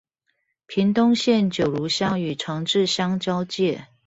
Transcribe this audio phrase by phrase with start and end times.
[0.65, 3.87] 屏東縣九如鄉與長治鄉交界